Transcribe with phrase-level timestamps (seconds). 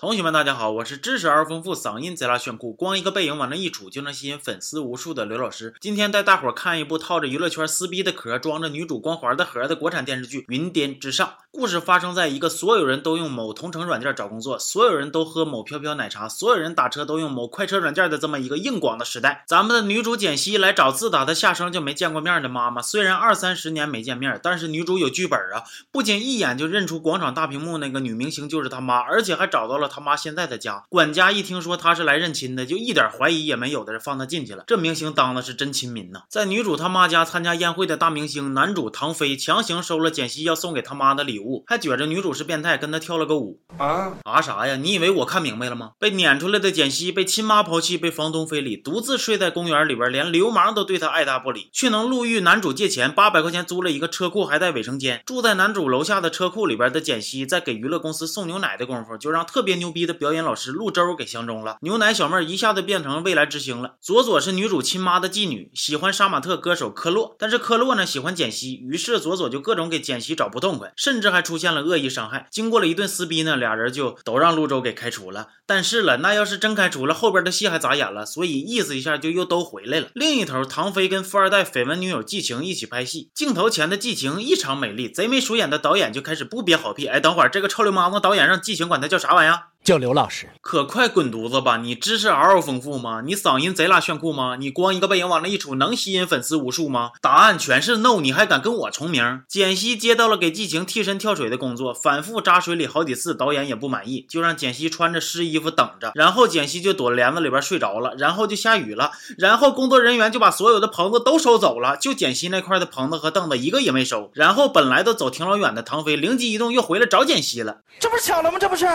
[0.00, 5.74] 同学们，大家好，我是知识而丰富、嗓音贼拉炫酷、光一个背影往那一杵就能吸引粉丝无数的刘老师。
[5.80, 11.26] 今天带大伙儿看一部套着娱乐圈撕逼的壳、装着女主光环的盒的国产电视剧《云巅之上》。
[11.50, 19.42] 故事发生在一个所有人都用某同城软件找工作，所有人都喝某飘飘奶茶，所有人打车都用某快车软件的这么一个硬广的时代。
[19.48, 30.84] 咱们的女主简溪来找自打她下生就没见过面的妈妈，虽然二三十年没见面，但是女主有剧本啊，不仅一眼就认出广场大屏幕那个女明星就是她妈，而且还找到了她妈现在的家。
[30.88, 34.64] 管家一听说他是来认亲的，就一点怀疑也没有的放他进去了。
[34.66, 36.20] 这明星当的是真亲民呐！
[36.28, 43.60] 在女主他妈家参加宴会的大明星男主唐飞强行收了简溪要送给他妈的礼物，还觉着女主是变态，跟他跳了个舞。
[43.78, 44.76] 啊啊啥呀？
[44.76, 45.92] 你以为我看明白了吗？
[45.98, 55.22] 被撵出来的简溪被亲妈抛弃，被房东非礼，独自睡在公园里边，连流氓都对她爱答不理，却能路遇男主借钱八百块钱租了一个车库，还带卫生间。
[55.24, 61.78] 住在男主楼下的车库里边的简溪，在给娱乐公司送牛奶的功夫，就让特别牛逼的表演老师陆周给相中了。
[61.80, 63.94] 牛奶小妹一下子变成未来之星了。
[64.00, 72.46] 左左是女主亲妈的妓女，喜欢杀马特歌手科洛，但是科洛呢喜欢简溪，于是左左就各种给简溪找不痛快，甚至还出现了恶意伤害。
[72.50, 75.48] 经过了一顿撕逼呢，俩人就都让陆周给开除了。
[75.66, 78.24] 但是了，那要是真开除了，后边的戏还咋演了？
[78.24, 80.08] 所以意思一下就又都回来了。
[80.14, 87.06] 另一头，唐飞跟富二代绯闻女友季晴一起拍戏，镜头前的季晴异常美丽，贼眉鼠眼的导演就开始不憋好屁。
[87.06, 89.67] 哎，等会儿这个臭流氓子导演让季晴管他叫啥玩意儿？
[89.88, 91.78] 叫刘老师，可快滚犊子吧！
[91.78, 93.22] 你知识嗷嗷丰富吗？
[93.24, 94.56] 你嗓音贼拉炫酷吗？
[94.60, 97.12] 你光一个背影往那一杵，能吸引粉丝无数吗？
[97.22, 98.20] 答案全是 no！
[98.20, 99.40] 你还敢跟我重名？
[99.48, 106.12] 简溪接到了给季晴替身跳水的工作，反复扎水里好几次，导演也不满意，就让简溪穿着湿衣服等着。
[106.14, 114.30] 然后简溪就躲帘子里边睡着了，然后就下雨了，然后工作人员就把所有的棚子都收走了，就简溪那块的棚子和凳子一个也没收。
[114.34, 117.78] 然后本来都走挺老远的唐飞灵机一动，又回来找简溪了。
[117.98, 118.58] 这不是巧了吗？
[118.60, 118.86] 这不是？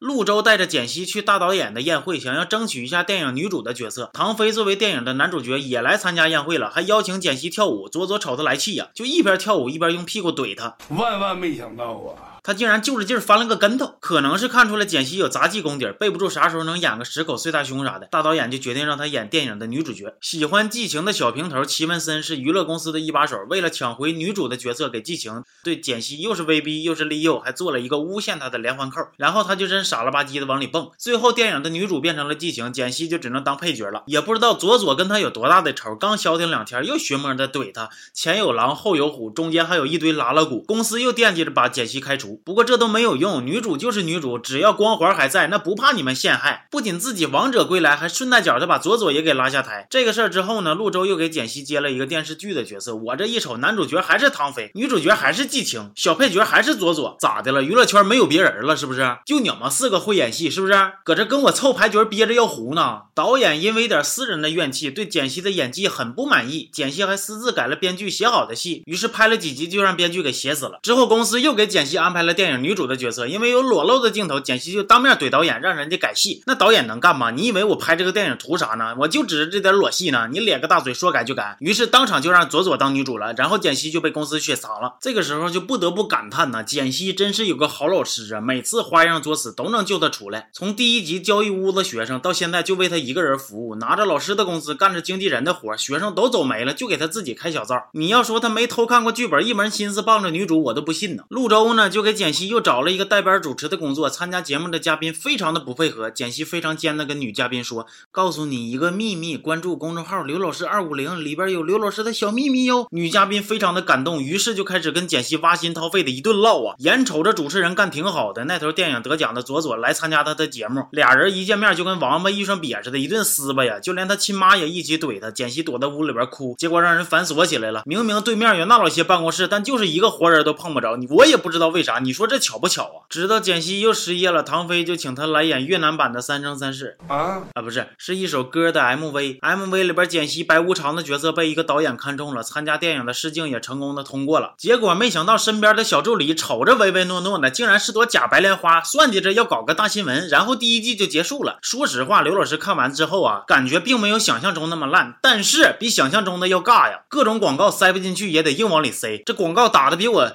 [0.00, 4.10] 陆带着简溪去大导演的宴会，想要争取一下电影女主的角色。
[4.12, 7.88] 唐飞作为电影的男主角也来参加宴会了，还邀请简溪跳舞。
[7.88, 10.76] 佐佐瞅他来气呀，就一边跳舞一边用屁股怼他。
[10.90, 12.29] 万万没想到啊！
[12.42, 18.06] 他竟然就着劲儿翻了个跟头，可能是看出了简溪有杂技功底，背不住啥时候能演个十口碎大胸啥的。
[18.10, 20.14] 大导演就决定让他演电影的女主角。
[20.20, 29.00] 喜欢季晴的小平头齐文森是娱乐公司的一把手，为了抢回女主的角色给季晴，对简溪又是威逼又是利诱，还做了一个诬陷她的连环扣。
[29.16, 30.90] 然后他就真傻了吧唧的往里蹦。
[30.98, 34.02] 最后电影的女主变成了季晴，简溪就只能当配角了。
[34.06, 40.62] 也不知道左左跟他有多大的仇，刚消停两天又学摸的怼他，前有狼后有虎，中间还有一堆拉拉鼓。
[40.66, 43.10] 公司又惦记着把简溪开除，不过这都没有。
[43.16, 46.66] 用，女主就是女主，只要光环还在，那不怕你们陷害。
[46.70, 49.86] 不仅自己王者归来，还顺带脚的把左左也给拉下台。
[49.90, 52.94] 这个事儿之后呢，陆周又给简溪接了一个电视剧的角色。
[52.94, 57.62] 我这一瞅，男主角还是唐飞，女主角还是季青，小配角还是左左，咋的了？
[57.62, 59.18] 娱乐圈没有别人了是不是？
[59.26, 60.72] 就你们四个会演戏是不是？
[61.04, 63.02] 搁这跟我凑牌角憋着要糊呢？
[63.14, 70.78] 导演因为一点私人的怨气，对简溪的演技很不满意，简溪还私自改了编剧写好的戏，于是拍了几集就让编剧给写死了。
[70.82, 73.00] 之后公司又给简溪安排拍了电影女主的。
[73.00, 76.42] 角色因为有裸露的镜头，简溪就当面怼导演，让人家改戏。
[76.46, 77.30] 那导演能干吗？
[77.30, 78.94] 你以为我拍这个电影图啥呢？
[78.98, 80.28] 我就指着这点裸戏呢。
[80.30, 83.32] 你咧个大嘴说改就改，于是当场就让左左当女主了。
[83.38, 84.96] 然后简溪就被公司雪藏了。
[85.00, 88.40] 这个时候就不得不感叹呐，简溪真是有个好老师啊！
[88.42, 90.50] 每次花样作死都能救他出来。
[90.52, 97.88] 从第一集教一屋子学生，到现在就为他一个人服务，拿着老师的工资，干着经纪人的活，学生都走没了，就给他自己开小灶。
[97.94, 101.22] 你要说他没偷看过剧本，一门心思傍着女主，我都不信呢。
[101.30, 102.90] 陆周呢，就给简溪又找了。
[102.90, 106.10] 一个带班主持的工作，参加节目的嘉宾非常的不配合。
[106.10, 116.74] 简溪非常尖的跟女嘉宾说：“告诉你一个秘密，关注公众号刘老师二五零，里边有刘老师的小秘密哟。”女嘉宾非常的感动，于是就开始跟简溪挖心掏肺的一顿唠啊。
[116.78, 125.30] 眼瞅着主持人干挺好的，那头电影得奖的左左来参加他的节目，俩人一见面就跟王八遇上瘪似的，一顿撕巴呀，就连他亲妈也一起怼他。
[125.30, 127.82] 简溪躲在屋里边哭，结果让人反锁起来了。
[127.86, 131.99] 明明对面有那老些办公室，但就是一个活人都碰不着你，我也不知道为啥。
[132.02, 132.98] 你说这巧不巧啊？
[133.08, 139.40] 知道简溪又失业了，唐飞就请他来演越南版的《三生三世》啊啊，不是，是一首歌的 MV。
[139.40, 144.54] MV 里边简溪白无常的角色被一个导演看中了，参加电影的试镜也成功的通过了。
[144.58, 151.58] 结果没想到身边的小助理瞅着唯唯诺诺的，竟然是朵假白莲花，算计着要搞个大新闻，然后第一季就结束了。
[151.62, 160.32] 说实话，刘老师看完之后啊，感觉并没有想象中那么烂，但是比想象中的要尬呀，各种广告塞不进去也得硬往里塞，这广告打的比我。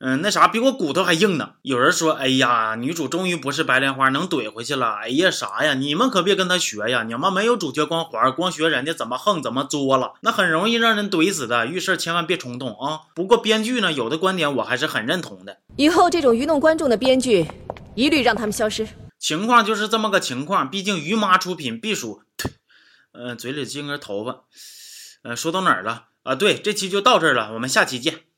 [0.00, 1.54] 嗯，那啥比我骨头还硬呢。
[1.62, 4.94] 有人说，哎呀，女主终于不是白莲花，能怼回去了。
[5.02, 5.74] 哎呀，啥呀？
[5.74, 7.02] 你们可别跟她学呀！
[7.02, 11.66] 你们没有主角光环，光学人家怎么横怎么作了，那很容易让人怼死的。
[11.66, 13.00] 遇事千万别冲动啊！
[13.12, 15.56] 不过编剧呢，有的观点我还是很认同的。
[15.74, 17.50] 以后这种愚弄观众的编剧，
[17.96, 18.86] 一律让他们消失。
[19.18, 22.22] 情况就是这么个情况，毕竟于妈出品必属。
[23.10, 24.44] 嗯，嘴里进根头发。
[25.24, 26.36] 呃，说到哪儿了啊？
[26.36, 28.20] 对，这期就到这儿了，我们下期见。